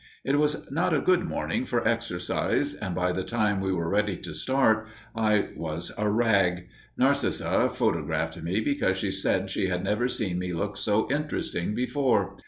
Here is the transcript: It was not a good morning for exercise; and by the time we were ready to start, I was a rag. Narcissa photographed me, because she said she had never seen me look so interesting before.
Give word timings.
It 0.25 0.39
was 0.39 0.65
not 0.71 0.95
a 0.95 0.99
good 0.99 1.25
morning 1.25 1.63
for 1.63 1.87
exercise; 1.87 2.73
and 2.73 2.95
by 2.95 3.11
the 3.11 3.23
time 3.23 3.61
we 3.61 3.71
were 3.71 3.87
ready 3.87 4.17
to 4.17 4.33
start, 4.33 4.87
I 5.15 5.49
was 5.55 5.91
a 5.95 6.09
rag. 6.09 6.67
Narcissa 6.97 7.69
photographed 7.71 8.41
me, 8.41 8.61
because 8.61 8.97
she 8.97 9.11
said 9.11 9.51
she 9.51 9.67
had 9.67 9.83
never 9.83 10.07
seen 10.07 10.39
me 10.39 10.53
look 10.53 10.75
so 10.75 11.07
interesting 11.11 11.75
before. 11.75 12.35